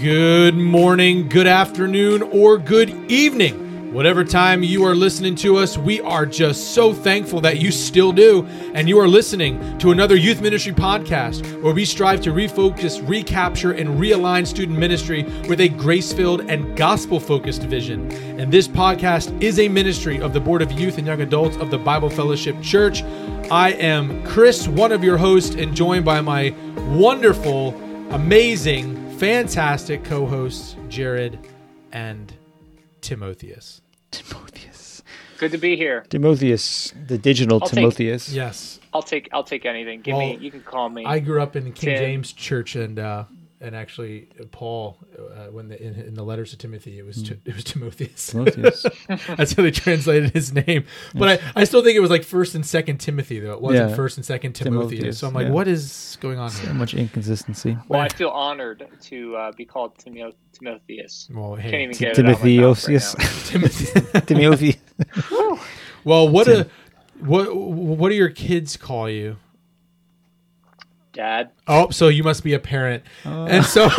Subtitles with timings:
[0.00, 3.92] Good morning, good afternoon, or good evening.
[3.92, 8.10] Whatever time you are listening to us, we are just so thankful that you still
[8.10, 8.46] do.
[8.72, 13.72] And you are listening to another youth ministry podcast where we strive to refocus, recapture,
[13.72, 18.10] and realign student ministry with a grace filled and gospel focused vision.
[18.40, 21.70] And this podcast is a ministry of the Board of Youth and Young Adults of
[21.70, 23.02] the Bible Fellowship Church.
[23.50, 26.54] I am Chris, one of your hosts, and joined by my
[26.88, 27.78] wonderful,
[28.12, 31.38] amazing, fantastic co hosts, Jared
[31.92, 32.32] and
[33.02, 33.82] Timotheus.
[34.10, 35.02] Timotheus.
[35.36, 36.06] Good to be here.
[36.08, 38.32] Timotheus, the digital I'll take- Timotheus.
[38.32, 38.80] Yes.
[38.94, 40.00] I'll take I'll take anything.
[40.00, 40.38] Give me.
[40.40, 41.04] You can call me.
[41.04, 41.98] I grew up in King Tim.
[41.98, 43.24] James Church, and uh,
[43.62, 47.28] and actually uh, Paul, uh, when the, in, in the letters to Timothy, it was
[47.30, 48.26] it was Timotheus.
[48.28, 48.86] Timotheus.
[49.36, 50.84] That's how they translated his name.
[51.14, 53.90] But I, I still think it was like First and Second Timothy, though it wasn't
[53.90, 53.96] Yeah.
[53.96, 54.90] First and Second Timotheus.
[54.90, 55.52] Timotheus, So I'm like, yeah.
[55.52, 56.74] what is going on so here?
[56.74, 57.76] much inconsistency.
[57.88, 61.28] well, I feel honored to uh, be called Timio- Timotheus.
[61.32, 63.18] Well, Can't even T- get it out my mouth right Timotheus.
[63.18, 63.40] now.
[63.44, 64.20] Timothy.
[64.26, 64.76] Timotheus.
[66.04, 66.68] well, what a
[67.20, 69.36] what what do your kids call you?
[71.20, 71.50] Dad.
[71.68, 73.82] Oh, so you must be a parent, and so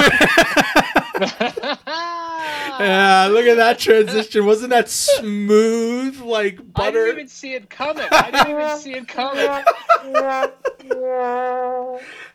[2.79, 4.43] yeah, look at that transition.
[4.45, 6.87] Wasn't that smooth like butter?
[6.87, 8.07] I didn't even see it coming.
[8.11, 9.47] I didn't even see it coming.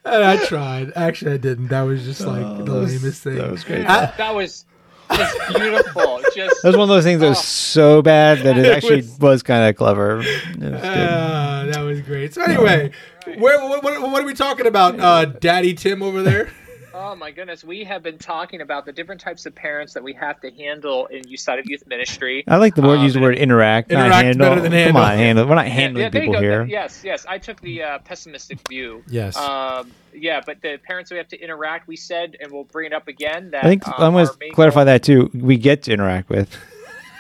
[0.05, 0.93] And I tried.
[0.95, 1.67] Actually, I didn't.
[1.69, 3.37] That was just like Oh, the that was- lamest thing.
[3.39, 3.87] that was great.
[3.87, 4.65] I- That was
[5.13, 6.21] just beautiful.
[6.35, 7.43] Just That was one of those things that was Oh.
[7.43, 10.17] so bad that it It actually was- was, kind of clever.
[10.19, 10.75] Was good.
[10.83, 12.35] Ah, that was great.
[12.35, 12.93] So anyway,
[13.39, 16.51] where what, what, what are we talking about, uh, Daddy Tim over there?
[16.99, 20.15] Oh my goodness, we have been talking about the different types of parents that we
[20.15, 22.43] have to handle in youth side of youth ministry.
[22.49, 23.01] I like the word.
[23.01, 23.91] Um, use the word interact.
[23.91, 24.49] not handle.
[24.49, 25.47] better than Come on, handle.
[25.47, 26.65] We're not handling yeah, there you people here.
[26.65, 27.27] Yes, yes.
[27.29, 29.05] I took the uh, pessimistic view.
[29.09, 29.37] Yes.
[29.37, 32.95] Um, yeah, but the parents we have to interact, we said, and we'll bring it
[32.95, 33.51] up again.
[33.51, 35.31] That I think um, I'm going to clarify goal- that too.
[35.35, 36.57] We get to interact with.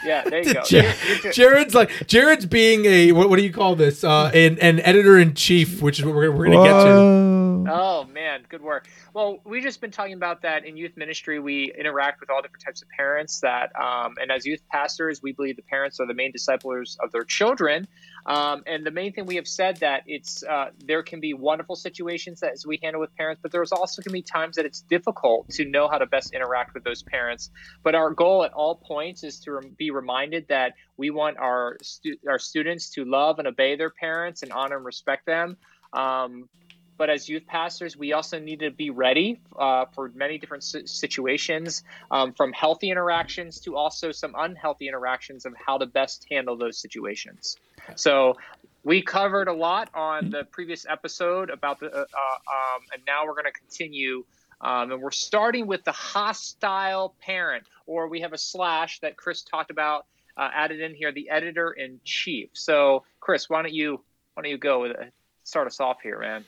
[0.06, 0.62] Yeah, there you go.
[0.62, 4.04] Jar- You're- you're ju- Jared's like Jared's being a what, what do you call this?
[4.04, 7.45] Uh, an, an editor in chief, which is what we're, we're gonna get to.
[7.68, 8.88] Oh man, good work.
[9.14, 11.40] Well, we've just been talking about that in youth ministry.
[11.40, 13.40] We interact with all different types of parents.
[13.40, 17.12] That, um, and as youth pastors, we believe the parents are the main disciplers of
[17.12, 17.86] their children.
[18.26, 21.76] Um, and the main thing we have said that it's uh, there can be wonderful
[21.76, 24.80] situations that as we handle with parents, but there's also can be times that it's
[24.82, 27.50] difficult to know how to best interact with those parents.
[27.82, 32.18] But our goal at all points is to be reminded that we want our stu-
[32.28, 35.56] our students to love and obey their parents and honor and respect them.
[35.92, 36.48] Um,
[36.96, 40.86] but as youth pastors, we also need to be ready uh, for many different si-
[40.86, 46.56] situations, um, from healthy interactions to also some unhealthy interactions of how to best handle
[46.56, 47.56] those situations.
[47.94, 48.36] So
[48.84, 53.26] we covered a lot on the previous episode about the, uh, uh, um, and now
[53.26, 54.24] we're going to continue.
[54.60, 59.42] Um, and we're starting with the hostile parent, or we have a slash that Chris
[59.42, 62.50] talked about uh, added in here, the editor in chief.
[62.54, 64.00] So, Chris, why don't you
[64.34, 65.12] why don't you go with it?
[65.44, 66.44] Start us off here, man.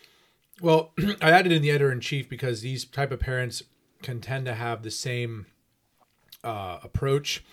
[0.60, 3.62] Well, I added in the editor in chief because these type of parents
[4.02, 5.46] can tend to have the same
[6.44, 7.44] uh, approach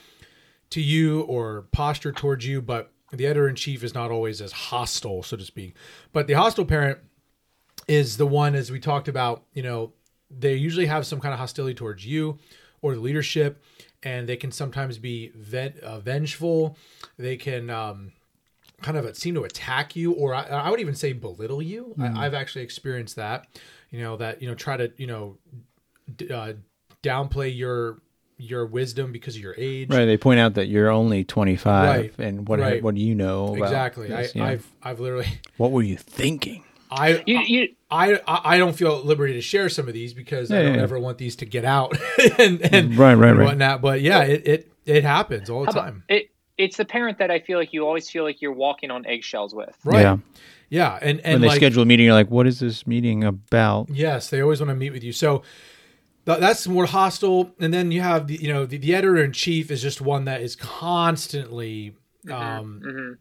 [0.71, 4.51] to you or posture towards you, but the editor in chief is not always as
[4.51, 5.75] hostile, so to speak.
[6.11, 6.99] But the hostile parent
[7.87, 9.93] is the one, as we talked about, you know,
[10.29, 12.39] they usually have some kind of hostility towards you
[12.81, 13.63] or the leadership,
[14.03, 16.77] and they can sometimes be ven- uh, vengeful.
[17.17, 18.11] They can um,
[18.81, 21.95] kind of seem to attack you, or I, I would even say belittle you.
[21.99, 23.47] I, I've actually experienced that.
[23.91, 25.37] You know that you know try to you know
[26.17, 26.53] d- uh,
[27.03, 27.99] downplay your
[28.37, 29.89] your wisdom because of your age.
[29.89, 30.05] Right.
[30.05, 32.83] They point out that you're only 25, Right, and what right.
[32.83, 33.55] what do you know?
[33.55, 34.13] About Exactly.
[34.13, 34.45] I, this, yeah.
[34.45, 36.63] I've I've literally what were you thinking?
[36.91, 40.13] I You, you, I I I don't feel at liberty to share some of these
[40.13, 40.81] because I don't yeah.
[40.81, 41.95] ever want these to get out
[42.37, 43.45] and and, Right, right, and right.
[43.45, 43.81] whatnot.
[43.81, 46.03] But yeah, it it, it happens all the how about- time.
[46.09, 49.05] it, it's the parent that I feel like you always feel like you're walking on
[49.05, 49.77] eggshells with.
[49.83, 50.01] Right.
[50.01, 50.17] Yeah.
[50.69, 50.99] Yeah.
[51.01, 53.89] And and when they like, schedule a meeting, you're like, "What is this meeting about?"
[53.89, 55.11] Yes, they always want to meet with you.
[55.11, 55.43] So
[56.25, 57.51] th- that's more hostile.
[57.59, 60.25] And then you have the you know the, the editor in chief is just one
[60.25, 61.95] that is constantly
[62.31, 63.13] um, hmm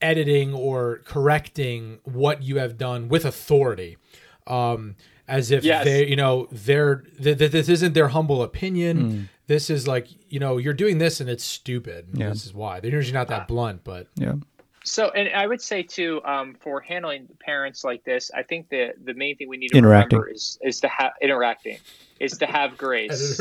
[0.00, 3.96] editing or correcting what you have done with authority.
[4.46, 4.94] Um,
[5.26, 5.84] as if Yes.
[5.84, 9.28] they, you know, they're th- th- this isn't their humble opinion.
[9.48, 12.06] This is like, you know, you're doing this and it's stupid.
[12.12, 12.28] Yeah.
[12.28, 12.78] This is why.
[12.80, 14.34] They're usually not that blunt, but Yeah.
[14.84, 18.92] So, and I would say too, um, for handling parents like this, I think the
[19.02, 20.18] the main thing we need to Interacting.
[20.18, 21.78] remember is is to have interacting,
[22.20, 23.40] is to have grace.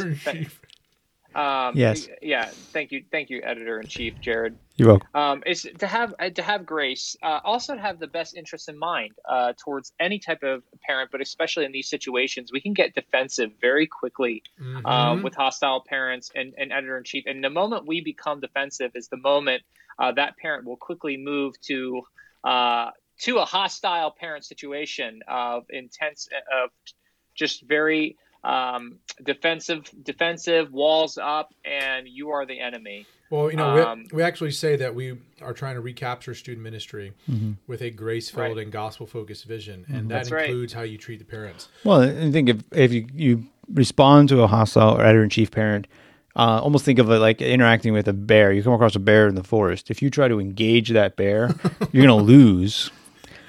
[1.37, 2.07] Editor in chief.
[2.07, 2.07] Um, Yes.
[2.21, 2.51] Yeah.
[2.73, 3.03] Thank you.
[3.11, 4.55] Thank you, editor in chief, Jared.
[4.75, 5.07] You're welcome.
[5.15, 8.69] um, is to have uh, to have grace, uh, also to have the best interest
[8.69, 12.73] in mind uh, towards any type of parent, but especially in these situations, we can
[12.73, 14.85] get defensive very quickly Mhm.
[14.85, 17.23] um, with hostile parents and, and editor in chief.
[17.25, 19.63] And the moment we become defensive is the moment
[19.97, 22.03] uh, that parent will quickly move to
[22.43, 22.91] uh,
[23.21, 26.29] to a hostile parent situation of intense
[26.63, 26.69] of
[27.33, 33.05] just very um, defensive defensive walls up, and you are the enemy.
[33.29, 36.63] Well, you know, Um, we, we actually say that we are trying to recapture student
[36.63, 37.11] ministry
[37.67, 38.63] with a grace-filled Right.
[38.63, 40.45] and gospel-focused vision, and that That's right.
[40.45, 41.67] includes how you treat the parents.
[41.83, 45.51] Well, I think if if you, you respond to a hostile or editor in chief
[45.51, 45.87] parent,
[46.37, 48.53] uh, almost think of it like interacting with a bear.
[48.53, 49.91] You come across a bear in the forest.
[49.91, 51.47] If you try to engage that bear,
[51.91, 52.91] you're going to lose.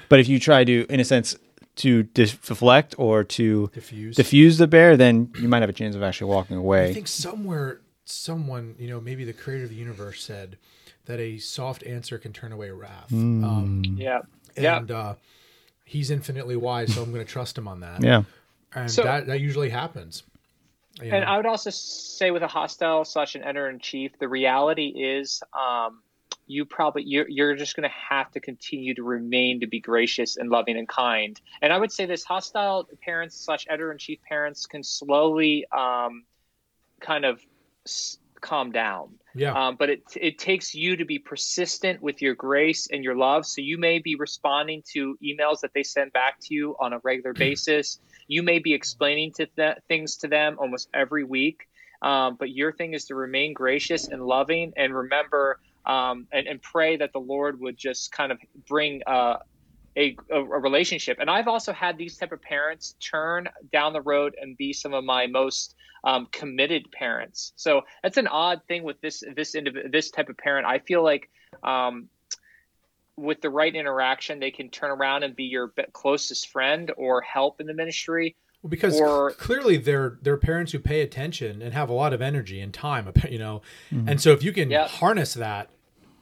[0.09, 1.37] But if you try to, in a sense,
[1.79, 4.15] to deflect or to Diffuse.
[4.15, 6.89] diffuse the bear, then you might have a chance of actually walking away.
[6.89, 10.57] I think somewhere, someone, you know, maybe the creator of the universe said
[11.05, 13.11] that a soft answer can turn away wrath.
[13.11, 14.19] Um, Yeah.
[14.57, 14.77] Yeah.
[14.77, 15.15] and uh,
[15.85, 18.03] he's infinitely wise, so I'm going to trust him on that.
[18.03, 18.23] Yeah.
[18.75, 20.23] and So- that that usually happens.
[21.01, 21.23] You And?
[21.23, 25.41] I would also say with a hostile slash an editor in chief, the reality is
[25.53, 26.01] um,
[26.49, 30.35] you probably you're, you're just going to have to continue to remain to be gracious
[30.35, 31.39] and loving and kind.
[31.61, 36.23] And I would say this hostile parents slash editor in chief parents can slowly um,
[36.99, 37.39] kind of
[37.85, 39.09] s- calm down.
[39.35, 43.15] yeah, Um, but it it takes you to be persistent with your grace and your
[43.15, 43.45] love.
[43.45, 46.99] So you may be responding to emails that they send back to you on a
[47.03, 47.99] regular basis.
[48.27, 51.67] You may be explaining to th- things to them almost every week.
[52.01, 56.61] Um, but your thing is to remain gracious and loving, and remember um, and, and
[56.61, 59.37] pray that the Lord would just kind of bring uh,
[59.97, 61.17] a, a, relationship.
[61.19, 64.93] And I've also had these type of parents turn down the road and be some
[64.93, 67.53] of my most um, committed parents.
[67.55, 70.65] So that's an odd thing with this this indiv- this type of parent.
[70.65, 71.29] I feel like
[71.63, 72.07] um,
[73.17, 77.59] with the right interaction, they can turn around and be your closest friend or help
[77.59, 78.35] in the ministry.
[78.61, 82.21] Well, because or- clearly they're they're parents who pay attention and have a lot of
[82.21, 83.61] energy and time, you know,
[83.91, 84.07] mm-hmm.
[84.09, 84.87] and so if you can Yeah.
[84.87, 85.69] harness that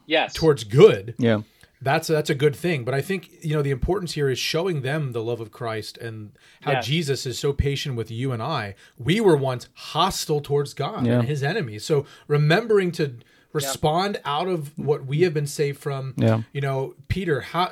[0.06, 0.34] Yes.
[0.34, 1.42] towards good, Yeah.
[1.81, 2.86] that's that's a good thing.
[2.86, 5.98] But I think you know the importance here is showing them the love of Christ
[5.98, 6.31] and
[6.62, 6.81] how Yeah.
[6.81, 8.75] Jesus is so patient with you and I.
[9.00, 11.19] We were once hostile towards God Yeah.
[11.19, 13.16] and His enemies, so remembering to
[13.54, 16.13] respond out of what we have been saved from.
[16.18, 16.42] Yeah.
[16.54, 17.72] You know, Peter, how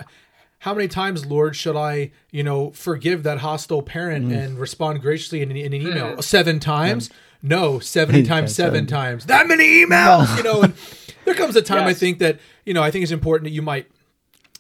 [0.65, 5.43] how many times, Lord, should I, you know, forgive that hostile parent and respond graciously
[5.43, 6.21] in, an- in an email?
[6.23, 7.11] Seven times?
[7.43, 9.27] No, seventy times, seven times.
[9.27, 10.63] That many emails, you know.
[10.63, 10.73] And
[11.23, 13.61] there comes a time I think that you know I think it's important that you
[13.61, 13.91] might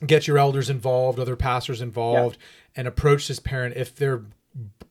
[0.05, 2.37] get your elders involved, other pastors involved,
[2.75, 4.21] and approach this parent if they're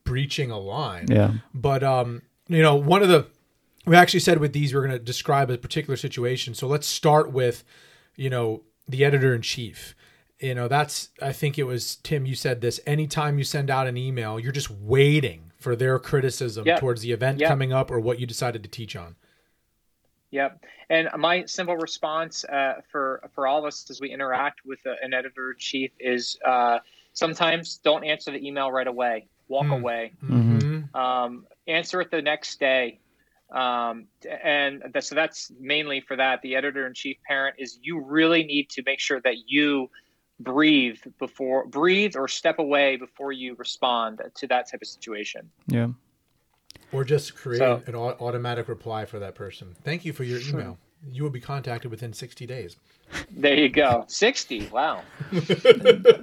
[0.03, 1.07] breaching a line.
[1.09, 1.35] Yeah.
[1.55, 3.29] But um, you know, one of the
[3.87, 6.55] we actually said with these we're going to describe a particular situation.
[6.55, 7.63] So let's start with,
[8.17, 9.95] you know, the editor in chief.
[10.41, 12.27] You know, that's I think it was Tim.
[12.27, 12.81] You said this.
[12.87, 16.77] Anytime you send out an email, you're just waiting for their criticism Yeah.
[16.79, 17.49] towards the event Yeah.
[17.49, 19.17] coming up or what you decided to teach on.
[20.31, 20.65] Yep.
[20.91, 24.97] And my simple response uh, for for all of us as we interact with a,
[25.03, 26.81] an editor in chief is uh,
[27.13, 29.29] sometimes don't answer the email right away.
[29.49, 29.73] Walk Hmm.
[29.73, 30.13] away.
[30.25, 30.97] Mm-hmm.
[30.97, 32.99] Um, answer it the next day.
[33.51, 34.07] Um,
[34.43, 36.43] and that, so that's mainly for that.
[36.43, 39.91] The editor in chief parent is you really need to make sure that you
[40.41, 45.51] breathe before breathe or step away before you respond to that type of situation.
[45.67, 45.89] Yeah.
[46.93, 49.75] Or just create So- an automatic reply for that person.
[49.85, 50.79] Thank you for your email.
[51.07, 52.77] You will be contacted within 60 days.
[53.31, 54.05] There you go.
[54.09, 54.69] 60.
[54.69, 55.03] Wow.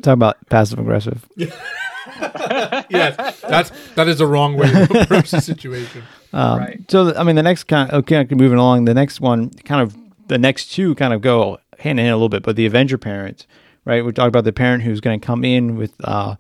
[0.02, 1.28] Talk about passive aggressive.
[1.38, 6.04] yes, that's that is the wrong way to approach the situation.
[6.34, 6.80] Um, Right.
[6.90, 9.94] So, I mean, the next kind okay, moving along, the next one, kind of,
[10.30, 12.98] the next two kind of go hand in hand a little bit, but the Avenger
[12.98, 13.46] parent,
[13.86, 14.04] right?
[14.06, 16.36] We talk about the parent who's going to come in with, uh,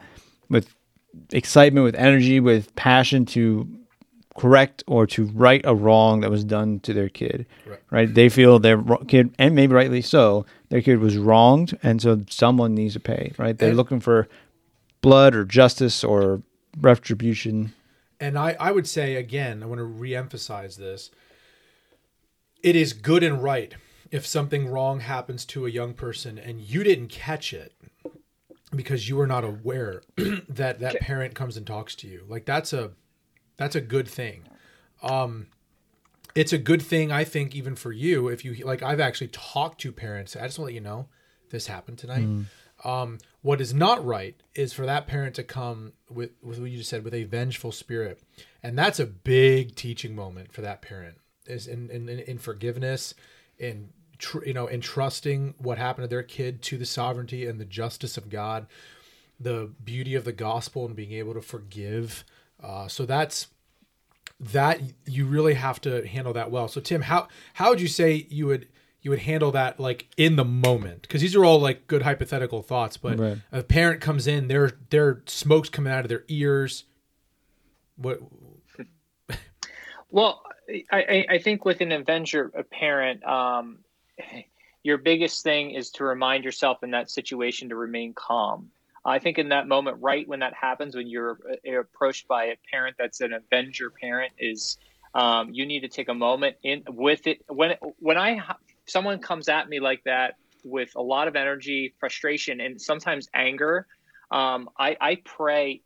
[0.50, 0.74] with
[1.32, 3.68] excitement, with energy, with passion to
[4.38, 7.46] correct or to right a wrong that was done to their kid,
[7.90, 8.14] Right.
[8.14, 12.74] They feel their kid, and maybe rightly so, their kid was wronged, and so someone
[12.74, 13.58] needs to pay, right?
[13.58, 14.30] They're And- looking for
[15.02, 16.42] blood or justice or
[16.80, 17.74] retribution.
[18.22, 21.12] And I, I would say again, I want to reemphasize this.
[22.64, 23.74] It is good and right
[24.12, 27.74] if something wrong happens to a young person and you didn't catch it
[28.76, 30.04] because you were not aware
[30.50, 32.26] that that parent comes and talks to you.
[32.28, 32.92] Like that's a
[33.58, 34.44] that's a good thing.
[35.02, 35.48] Um
[36.36, 39.82] it's a good thing I think even for you if you like I've actually talked
[39.82, 40.36] to parents.
[40.36, 41.08] I just want to let you know
[41.50, 42.24] this happened tonight.
[42.84, 46.80] Um, what is not right is for that parent to come with, with what you
[46.80, 48.24] just said, with a vengeful spirit.
[48.64, 51.18] And that's a big teaching moment for that parent.
[51.46, 53.14] is in in, in forgiveness
[53.60, 53.90] and
[54.22, 58.16] tr- you know entrusting what happened to their kid to the sovereignty and the justice
[58.16, 58.68] of God,
[59.40, 62.24] the beauty of the gospel and being able to forgive.
[62.64, 63.48] Uh, so that's
[64.40, 66.68] that you really have to handle that well.
[66.68, 68.68] So Tim, how how would you say you would
[69.02, 72.62] you would handle that like in the moment because these are all like good hypothetical
[72.62, 73.38] thoughts but right.
[73.52, 76.84] a parent comes in their their smoke's coming out of their ears
[77.96, 78.20] what
[80.12, 80.44] well
[80.92, 83.80] i i think with an avenger a parent um
[84.84, 88.70] your biggest thing is to remind yourself in that situation to remain calm.
[89.04, 92.56] I think in that moment right when that happens when you're, uh, approached by a
[92.72, 94.78] parent that's an avenger parent is
[95.14, 97.44] um, you need to take a moment in with it.
[97.48, 98.42] When when i
[98.86, 103.88] someone comes at me like that with a lot of energy, frustration, and sometimes anger,
[104.32, 105.82] um, I, I, pray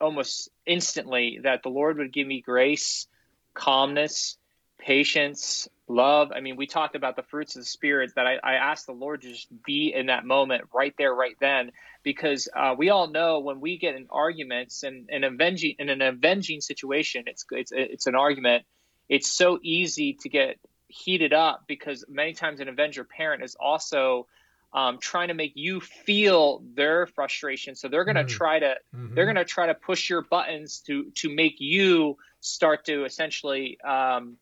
[0.00, 3.06] almost instantly that the Lord would give me grace,
[3.54, 4.36] calmness,
[4.78, 6.32] patience, love.
[6.34, 8.92] I mean, we talked about the fruits of the Spirit that I, I asked the
[8.92, 13.08] Lord to just be in that moment right there, right then, because uh, we all
[13.08, 17.72] know when we get in arguments and, and avenging in an avenging situation, it's, it's,
[17.74, 18.64] it's an argument.
[19.08, 20.56] It's so easy to get
[20.88, 24.26] heated up because many times an Avenger parent is also
[24.72, 27.74] um, trying to make you feel their frustration.
[27.74, 28.36] So they're going to mm-hmm.
[28.36, 29.14] try to mm-hmm.
[29.14, 33.78] they're going to try to push your buttons to to make you start to essentially
[33.80, 34.36] um,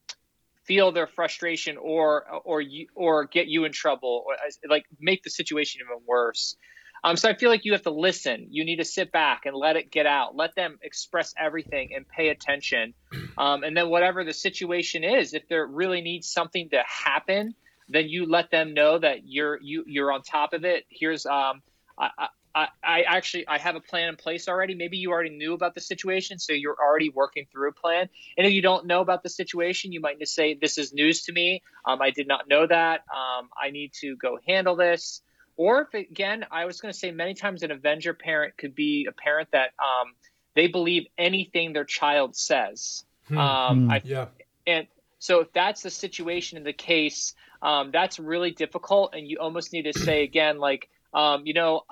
[0.67, 4.35] feel their frustration or or you or get you in trouble or
[4.69, 6.57] like make the situation even worse.
[7.05, 8.49] Um, so I feel like you have to listen.
[8.51, 10.35] You need to sit back and let it get out.
[10.35, 12.95] Let them express everything and pay attention.
[13.39, 17.55] Um, and then whatever the situation is, if there really needs something to happen,
[17.89, 20.85] then you let them know that you're you you're on top of it.
[20.89, 21.63] Here's um,
[21.99, 24.75] I, I, I actually I have a plan in place already.
[24.75, 28.09] Maybe you already knew about the situation, so you're already working through a plan.
[28.39, 31.25] And if you don't know about the situation, you might just say, "This is news
[31.25, 31.63] to me.
[31.85, 33.05] Um, I did not know that.
[33.15, 35.21] Um, I need to go handle this."
[35.59, 39.07] Or if again, I was going to say many times an Avenger parent could be
[39.07, 40.15] a parent that um,
[40.55, 43.05] they believe anything their child says.
[43.29, 43.39] Hmm.
[43.39, 43.91] Um, hmm.
[43.91, 44.27] I, yeah.
[44.67, 44.87] And
[45.19, 49.75] so if that's the situation in the case, um, that's really difficult, and you almost
[49.75, 51.83] need to say again, like, um, you know,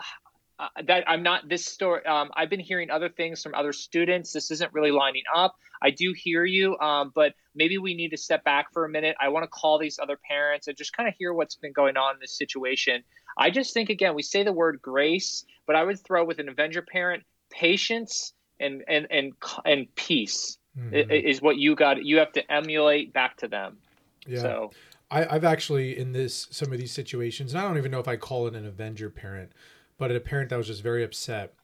[0.58, 2.04] uh, that I'm not this story.
[2.06, 4.32] Um, I've been hearing other things from other students.
[4.32, 5.56] This isn't really lining up.
[5.82, 9.16] I do hear you, um, but maybe we need to step back for a minute.
[9.20, 11.96] I want to call these other parents and just kind of hear what's been going
[11.96, 13.02] on in this situation.
[13.36, 16.48] I just think again, we say the word grace, but I would throw with an
[16.48, 19.32] Avenger parent patience and and and
[19.64, 21.10] and peace mm-hmm.
[21.10, 22.04] is what you got.
[22.04, 23.78] You have to emulate back to them.
[24.26, 24.40] Yeah.
[24.40, 24.70] So.
[25.10, 28.08] I, I've actually in this some of these situations, and I don't even know if
[28.08, 29.52] I call it an Avenger parent,
[29.98, 31.54] but a parent that was just very upset.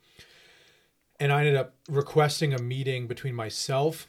[1.18, 4.08] And I ended up requesting a meeting between myself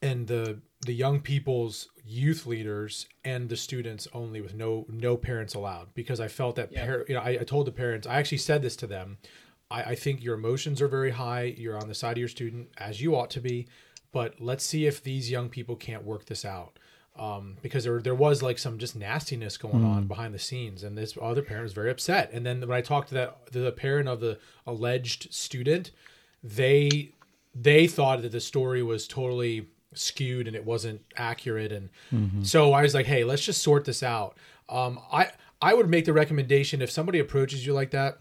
[0.00, 5.54] and the the young people's youth leaders and the students only with no no parents
[5.54, 6.86] allowed because I felt that yeah.
[6.86, 9.18] par- you know I, I, told the parents I actually said this to them
[9.70, 12.68] I, I think your emotions are very high you're on the side of your student
[12.78, 13.66] as you ought to be
[14.12, 16.78] but let's see if these young people can't work this out
[17.18, 19.90] um, because there there was like some just nastiness going mm.
[19.90, 22.80] on behind the scenes and this other parent was very upset and then when I
[22.80, 25.90] talked to that the parent of the alleged student
[26.42, 27.12] they
[27.54, 32.42] they thought that the story was totally skewed and it wasn't accurate and mm-hmm.
[32.42, 34.36] so i was like hey let's just sort this out
[34.68, 35.30] um, i
[35.62, 38.18] i would make the recommendation if somebody approaches you like that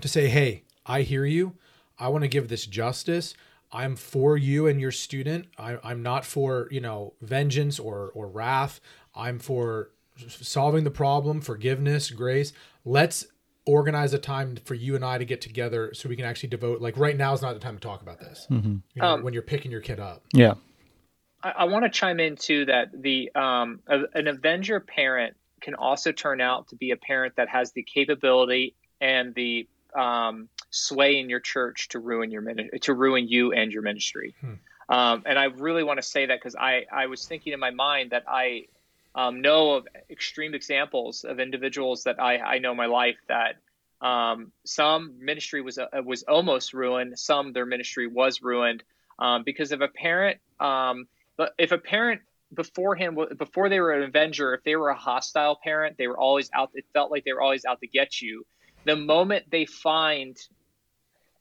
[0.00, 1.52] to say hey i hear you
[1.98, 3.34] i want to give this justice
[3.72, 8.28] i'm for you and your student I, i'm not for you know vengeance or or
[8.28, 8.80] wrath
[9.14, 9.90] i'm for
[10.28, 12.52] solving the problem forgiveness grace
[12.84, 13.26] let's
[13.64, 16.80] organize a time for you and I to get together so we can actually devote
[16.80, 18.46] like right now is not the time to talk about this.
[18.50, 18.76] Mm-hmm.
[18.94, 20.24] You know, um, when you're picking your kid up.
[20.32, 20.54] Yeah.
[21.42, 25.74] I, I want to chime in too that the um, a, an Avenger parent can
[25.74, 31.18] also turn out to be a parent that has the capability and the um, sway
[31.18, 32.42] in your church to ruin your
[32.80, 34.34] to ruin you and your ministry.
[34.40, 34.54] Hmm.
[34.88, 37.70] Um, and I really want to say that because I I was thinking in my
[37.70, 38.66] mind that I
[39.14, 43.56] um, know of extreme examples of individuals that I I know in my life that
[44.00, 48.82] um, some ministry was uh, was almost ruined, some their ministry was ruined
[49.20, 52.20] um, because of a parent um, but if a parent
[52.54, 56.50] beforehand, before they were an avenger, if they were a hostile parent, they were always
[56.54, 56.70] out.
[56.74, 58.46] It felt like they were always out to get you.
[58.84, 60.36] The moment they find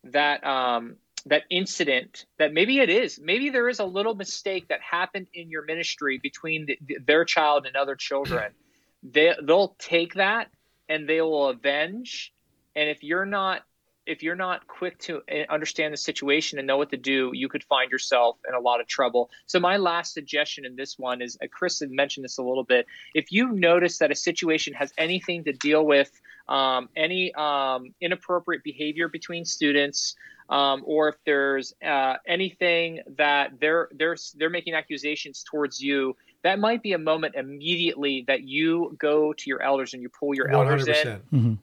[0.06, 4.82] that um, that incident, that maybe it is, maybe there is a little mistake that
[4.82, 8.52] happened in your ministry between the, the, their child and other children,
[9.04, 10.50] they they'll take that
[10.90, 12.34] and they will avenge.
[12.76, 13.64] And if you're not
[14.06, 17.48] if you're not quick to uh, understand the situation and know what to do, you
[17.48, 19.30] could find yourself in a lot of trouble.
[19.46, 22.64] So my last suggestion in this one is, uh, Chris had mentioned this a little
[22.64, 22.88] bit.
[23.14, 28.64] If you notice that a situation has anything to deal with um, any um, inappropriate
[28.64, 30.16] behavior between students,
[30.50, 36.60] um, or if there's uh, anything that they're they're they're making accusations towards you, that
[36.60, 40.50] might be a moment immediately that you go to your elders and you pull your
[40.50, 41.08] elders in.
[41.34, 41.54] Mm-hmm.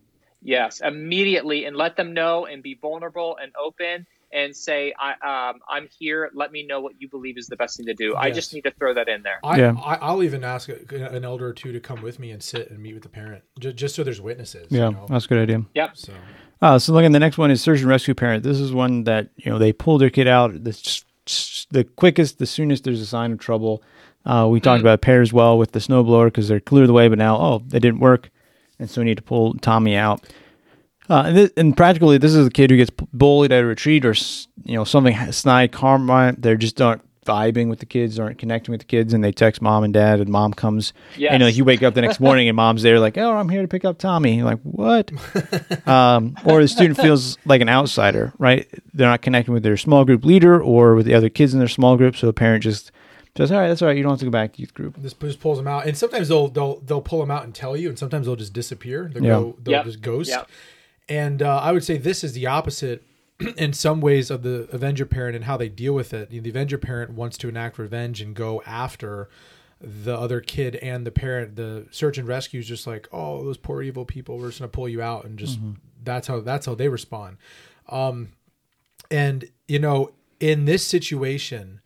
[0.40, 5.60] Yes, immediately, and let them know and be vulnerable and open and say, I, um,
[5.68, 6.30] "I'm here.
[6.34, 8.62] Let me know what you believe is the best thing to do." I just need
[8.62, 9.38] to throw that in there.
[9.42, 9.74] I, Yeah.
[9.82, 12.78] I, I'll even ask an elder or two to come with me and sit and
[12.78, 14.66] meet with the parent, just, just so there's witnesses.
[14.70, 15.06] Yeah, you know?
[15.08, 15.64] that's a good idea.
[15.74, 15.96] Yep.
[15.96, 16.12] So
[16.60, 18.42] Uh, so looking, the next one is search and rescue parent.
[18.42, 21.02] This is one that you know they pull their kid out the,
[21.70, 23.82] the quickest, the soonest there's a sign of trouble.
[24.26, 27.08] Uh, we talked about pair as well with the snowblower because they're clear the way,
[27.08, 28.30] but now oh they didn't work,
[28.78, 30.22] and so we need to pull Tommy out.
[31.10, 34.04] Uh, and, this, and practically, this is a kid who gets bullied at a retreat
[34.04, 36.34] or s- you know something snide karma.
[36.36, 39.60] They're just aren't vibing with the kids, aren't connecting with the kids, and they text
[39.60, 40.92] mom and dad, and mom comes.
[41.16, 41.32] Yes.
[41.32, 43.60] And like you wake up the next morning and mom's there, like, oh, I'm here
[43.62, 44.36] to pick up Tommy.
[44.36, 45.10] You're like, what?
[45.86, 48.66] um, or the student feels like an outsider, right?
[48.94, 51.68] They're not connecting with their small group leader or with the other kids in their
[51.68, 52.16] small group.
[52.16, 52.92] So a parent just
[53.36, 53.96] says, all right, that's all right.
[53.96, 54.96] You don't have to go back to youth group.
[54.98, 57.76] this just pulls them out, and sometimes they'll they'll they'll pull them out and tell
[57.76, 59.10] you, and sometimes they'll just disappear.
[59.12, 59.28] They'll Yeah.
[59.30, 59.84] go, they'll Yep.
[59.84, 60.30] just ghost.
[60.30, 60.48] Yep.
[61.08, 63.02] And uh, I would say this is the opposite
[63.56, 66.30] in some ways of the Avenger parent and how they deal with it.
[66.30, 69.28] The Avenger parent wants to enact revenge and go after
[69.80, 71.56] the other kid and the parent.
[71.56, 74.38] The search and rescue is just like, oh, those poor evil people.
[74.38, 75.58] We're just gonna pull you out, and just
[76.02, 77.36] that's how that's how they respond.
[77.88, 78.32] Um,
[79.10, 80.10] and you know,
[80.40, 81.80] in this situation,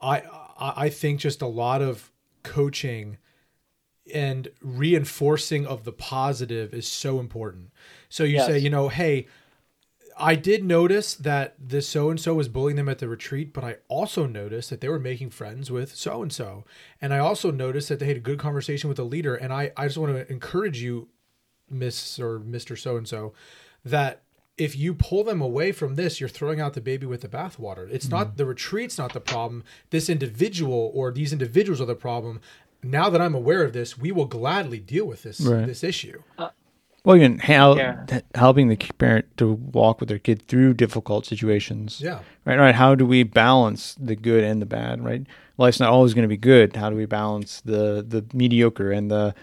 [0.00, 0.22] I
[0.58, 2.10] I I think just a lot of
[2.42, 3.18] coaching
[4.12, 7.70] and reinforcing of the positive is so important.
[8.08, 8.46] So you Yes.
[8.46, 9.26] say, you know, hey,
[10.16, 13.64] I did notice that this so and so was bullying them at the retreat, but
[13.64, 16.64] I also noticed that they were making friends with so and so.
[17.00, 19.34] And I also noticed that they had a good conversation with the leader.
[19.34, 21.08] And I, I just want to encourage you,
[21.70, 22.78] Miss or Mr.
[22.78, 23.32] So and so,
[23.84, 24.22] that
[24.58, 27.90] if you pull them away from this, you're throwing out the baby with the bathwater.
[27.90, 28.36] It's not mm-hmm.
[28.36, 29.64] the retreat's not the problem.
[29.90, 32.40] This individual or these individuals are the problem.
[32.82, 35.66] Now that I'm aware of this, we will gladly deal with this Right.
[35.66, 36.22] this issue.
[37.04, 38.04] Well, even hel- Yeah.
[38.10, 42.00] h- helping the parent to walk with their kid through difficult situations.
[42.00, 42.20] Yeah.
[42.44, 42.58] Right.
[42.58, 42.74] Right.
[42.76, 45.04] How do we balance the good and the bad?
[45.04, 45.26] Right.
[45.58, 46.76] Life's not always going to be good.
[46.76, 49.34] How do we balance the the mediocre and the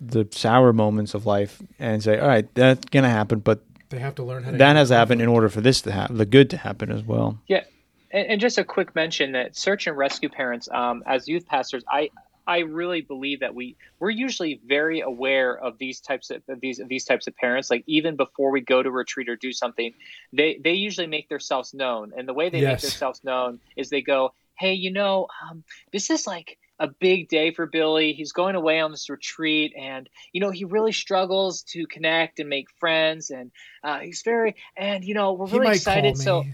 [0.00, 3.98] the sour moments of life and say, all right, that's going to happen, but They
[3.98, 6.18] have to learn how to that has to happen in order for this to happen,
[6.18, 7.40] the good to happen as well.
[7.48, 7.64] Yeah,
[8.12, 11.82] and, and just a quick mention that search and rescue parents, um, as youth pastors,
[11.90, 12.10] I
[12.48, 16.80] I really believe that we we're usually very aware of these types of of these
[16.88, 17.70] these types of parents.
[17.70, 19.92] Like even before we go to retreat or do something,
[20.32, 22.70] they they usually make themselves known, and the way they Yes.
[22.72, 27.28] make themselves known is they go, "Hey, you know, um, this is like." A big
[27.28, 28.12] day for Billy.
[28.12, 32.48] He's going away on this retreat, and you know he really struggles to connect and
[32.48, 33.50] make friends, and
[33.82, 36.16] uh, he's very and you know we're really excited.
[36.18, 36.44] So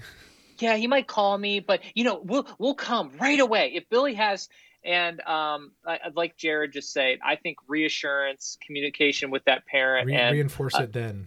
[0.61, 4.15] yeah, he might call me, but you know, we'll we'll come right away if Billy
[4.15, 4.49] has.
[4.85, 10.09] And um, I, I'd like Jared just say, I think reassurance, communication with that parent,
[10.09, 11.27] Re- and reinforce uh, it then.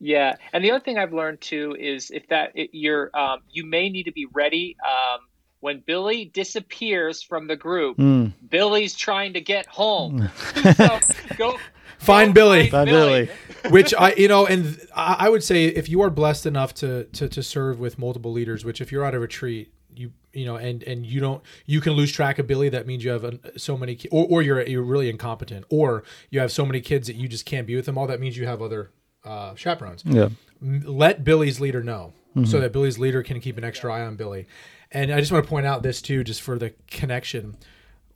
[0.00, 0.36] yeah.
[0.52, 3.90] And the other thing I've learned too is if that it, you're um, you may
[3.90, 5.20] need to be ready um,
[5.60, 7.98] when Billy disappears from the group.
[7.98, 8.32] Mm.
[8.48, 10.30] Billy's trying to get home,
[10.76, 11.00] so
[11.36, 11.58] go
[11.98, 12.70] Find go Billy.
[12.70, 13.30] Find Billy.
[13.70, 17.04] which I, you know, and I I would say if you are blessed enough to,
[17.04, 20.56] to to serve with multiple leaders, which if you're at a retreat, you you know,
[20.56, 22.68] and and you don't, you can lose track of Billy.
[22.68, 26.40] That means you have so many, ki- or or you're you're really incompetent, or you
[26.40, 28.06] have so many kids that you just can't be with them all.
[28.06, 28.90] That means you have other
[29.24, 30.02] uh, chaperones.
[30.04, 30.28] Yeah.
[30.60, 32.46] Let Billy's leader know, Mm-hmm.
[32.46, 34.46] so that Billy's leader can keep an extra eye on Billy.
[34.90, 37.56] And I just want to point out this too, just for the connection.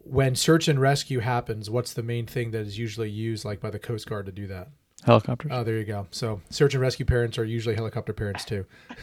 [0.01, 3.71] When search and rescue happens, what's the main thing that is usually used, like by
[3.71, 4.71] the Coast Guard, to do that?
[5.05, 5.51] Helicopters.
[5.55, 6.07] Oh, there you go.
[6.11, 8.67] So search and rescue parents are usually helicopter parents too.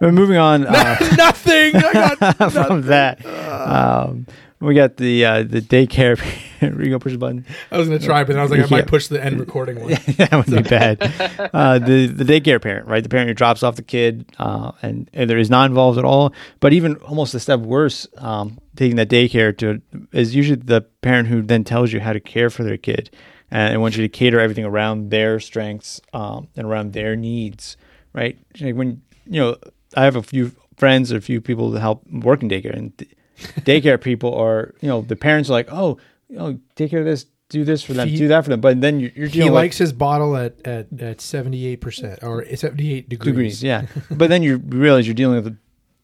[0.00, 0.66] We're moving on.
[0.66, 1.72] Uh, Nothing.
[1.76, 2.14] I
[2.50, 3.24] from that.
[3.26, 4.26] Um,
[4.60, 6.18] we got the uh, the daycare.
[6.78, 7.44] we go push the button.
[7.70, 8.68] I was gonna try, but then I was like, I Yeah.
[8.70, 9.90] might push the end recording one.
[10.16, 11.02] that would be bad.
[11.52, 13.02] Uh, the the daycare parent, right?
[13.02, 16.32] The parent who drops off the kid uh, and either is not involved at all,
[16.60, 21.28] but even almost a step worse, um, taking that daycare to is usually the parent
[21.28, 23.10] who then tells you how to care for their kid
[23.50, 27.76] and I want you to cater everything around their strengths um, and around their needs,
[28.12, 28.38] right?
[28.60, 29.56] Like when you know,
[29.96, 32.92] I have a few friends or a few people that help work in daycare, and
[33.60, 37.06] daycare people are, you know, the parents are like, oh, you know, take care of
[37.06, 38.60] this do this for them, He- do that for them.
[38.60, 41.80] But then you're, you're He dealing with likes his bottle at at at seventy eight
[41.80, 43.60] percent or seventy eight degrees.
[43.60, 43.86] degrees, yeah.
[44.10, 45.56] but then you realize you're dealing with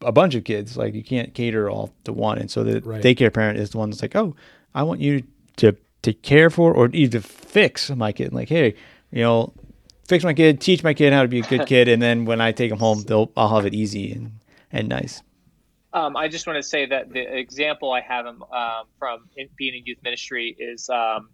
[0.02, 0.76] a bunch of kids.
[0.76, 3.02] Like you can't cater all to one, and so the Right.
[3.02, 4.36] daycare parent is the one that's like, oh,
[4.74, 5.22] I want you
[5.56, 8.32] to to care for or either fix my kid.
[8.32, 8.74] Like, hey,
[9.10, 9.52] you know,
[10.08, 12.40] fix my kid, teach my kid how to be a good kid, and then when
[12.40, 14.32] I take them home, they'll I'll have it easy and
[14.72, 15.22] and nice.
[15.92, 18.40] Um, I just want to say that the example I have um,
[18.98, 21.30] from in, being in youth ministry is, um,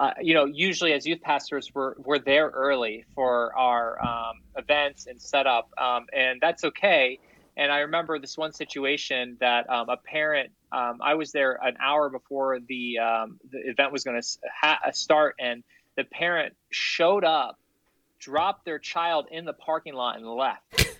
[0.00, 5.06] uh, you know, usually as youth pastors, we're, we're there early for our um, events
[5.06, 7.18] and setup, um, and that's okay.
[7.56, 11.76] And I remember this one situation that um, a parent, um, I was there an
[11.82, 14.28] hour before the, um, the event was going to
[14.60, 15.62] ha- start, and
[15.96, 17.58] the parent showed up,
[18.18, 20.62] dropped their child in the parking lot, and left.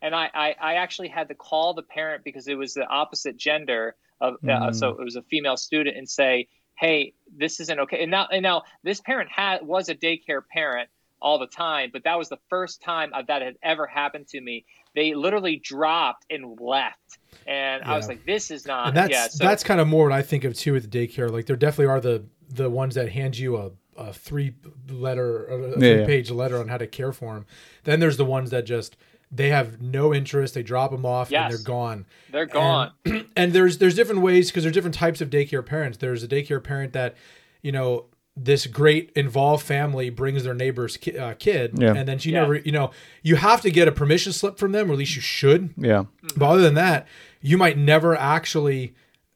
[0.00, 3.36] And I, I, I actually had to call the parent because it was the opposite
[3.36, 4.74] gender of uh, Mm.
[4.74, 8.02] so it was a female student and say hey this isn't okay.
[8.02, 10.88] And now and now this parent had was a daycare parent
[11.20, 14.64] all the time but that was the first time that had ever happened to me
[14.98, 19.28] they literally dropped and left and i was like this is not And that's yeah
[19.28, 21.30] so that's kind of more what I think of too with daycare.
[21.30, 24.54] Like there definitely are the the ones that hand you a, a three
[24.88, 26.06] letter a three yeah.
[26.06, 27.46] page letter on how to care for them.
[27.84, 28.96] Then there's the ones that just
[29.30, 30.54] they have no interest.
[30.54, 31.42] They drop them off Yes.
[31.42, 32.06] and they're gone.
[32.30, 35.98] they're gone And, and there's there's different ways because there's different types of daycare parents.
[35.98, 37.14] There's a daycare parent that,
[37.62, 38.06] you know,
[38.40, 41.94] this great involved family brings their neighbor's ki- uh, kid, Yeah.
[41.94, 42.40] and then she Yeah.
[42.40, 42.90] never, you know,
[43.22, 45.70] you have to get a permission slip from them, or at least you should.
[45.76, 46.04] Yeah,
[46.36, 47.06] But other than that,
[47.40, 48.94] you might never actually,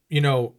[0.08, 0.54] you know,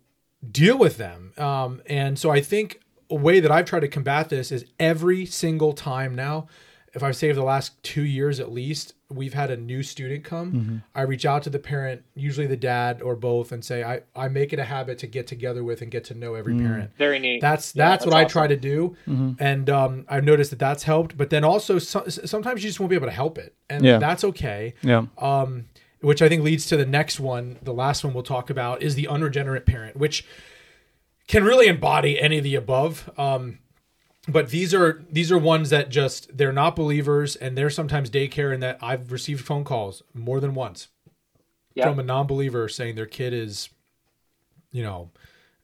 [0.51, 1.32] deal with them.
[1.38, 5.25] Um, and so I think a way that I've tried to combat this is every
[5.25, 6.47] single time now,
[6.93, 10.84] if I've saved the last two years at least, we've had a new student come.
[10.93, 14.27] I reach out to the parent, usually the dad or both, and say, I, I
[14.27, 17.17] make it a habit to get together with and get to know every parent very
[17.19, 20.84] neat that's Yeah, that's, what I try to do, and um, I've noticed that that's
[20.84, 21.17] helped.
[21.17, 23.97] But then also so, sometimes you just won't be able to help it, and Yeah.
[23.97, 24.75] that's okay.
[24.84, 25.65] yeah, Um,
[26.01, 27.58] which I think leads to the next one.
[27.63, 30.25] The last one we'll talk about is the unregenerate parent, which
[31.27, 33.10] can really embody any of the above.
[33.17, 33.60] Um,
[34.27, 38.53] but these are these are ones that just they're not believers, and they're sometimes daycare.
[38.53, 40.88] And that I've received phone calls more than once
[41.75, 41.89] Yeah.
[41.89, 43.69] from a non-believer saying their kid is,
[44.71, 45.12] you know,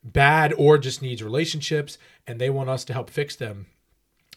[0.03, 3.67] bad or just needs relationships, and they want us to help fix them.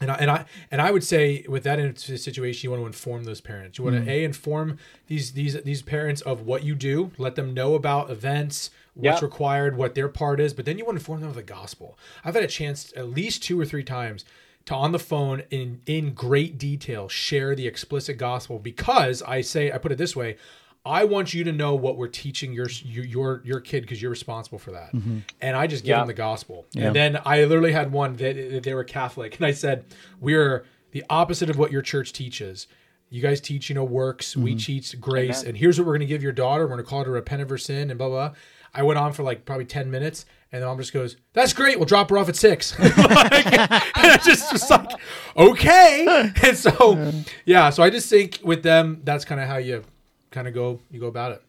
[0.01, 2.81] And I, and I and I would say with that in a situation, you want
[2.81, 3.77] to inform those parents.
[3.77, 4.09] You want to mm.
[4.09, 8.69] a inform these these these parents of what you do, let them know about events,
[8.95, 9.25] what's Yeah.
[9.25, 10.53] required, what their part is.
[10.53, 11.97] But then you want to inform them of the gospel.
[12.23, 14.23] I've had a chance at least two or three times
[14.65, 19.71] to on the phone in in great detail share the explicit gospel because I say
[19.71, 20.37] I put it this way.
[20.85, 24.59] I want you to know what we're teaching your your your, kid because you're responsible
[24.59, 25.19] for that, mm-hmm.
[25.39, 25.99] and I just give Yeah.
[25.99, 26.65] them the gospel.
[26.73, 26.87] Yeah.
[26.87, 29.85] And then I literally had one that they were Catholic, and I said,
[30.19, 32.67] "We're the opposite of what your church teaches.
[33.09, 34.35] You guys teach, you know, works.
[34.35, 34.57] We mm-hmm.
[34.57, 35.49] teach grace, Amen.
[35.49, 36.63] and here's what we're going to give your daughter.
[36.63, 38.33] We're going to call her to repent of her sin, and blah blah."
[38.73, 38.79] Blah.
[38.79, 41.77] I went on for like probably ten minutes, and the mom just goes, "That's great.
[41.77, 42.79] We'll drop her off at 6.
[42.79, 42.97] Like,
[43.45, 44.89] and I just was like,
[45.35, 47.11] "Okay." And so,
[47.45, 47.69] yeah.
[47.69, 49.83] So I just think with them, that's kind of how you
[50.31, 51.43] kind of go you go about it.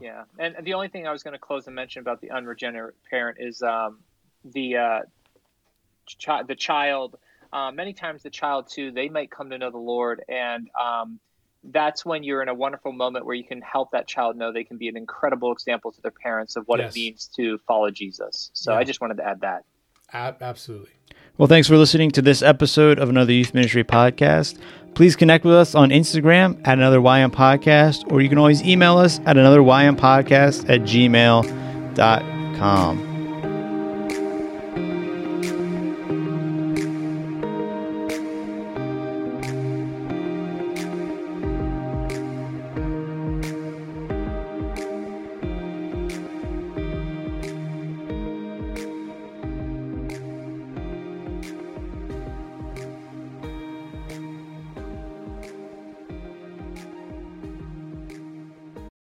[0.00, 2.94] Yeah, and the only thing I was going to close and mention about the unregenerate
[3.10, 3.98] parent is um,
[4.44, 5.00] the uh,
[6.24, 7.16] chi- the child.
[7.52, 11.18] Uh, many times, the child too, they might come to know the Lord, and um,
[11.64, 14.64] that's when you're in a wonderful moment where you can help that child know they
[14.64, 16.92] can be an incredible example to their parents of what Yes.
[16.92, 18.50] it means to follow Jesus.
[18.52, 18.78] So Yeah.
[18.78, 19.64] I just wanted to add that.
[20.12, 20.90] A- absolutely.
[21.38, 24.58] Well, thanks for listening to this episode of another Youth Ministry podcast.
[24.94, 28.98] Please connect with us on Instagram at another YM podcast, or you can always email
[28.98, 31.96] us at another YM podcast at gmail.com.